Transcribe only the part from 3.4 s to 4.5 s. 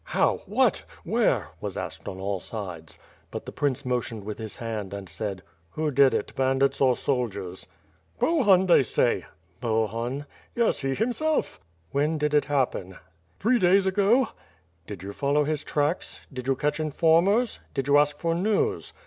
the prince motioned with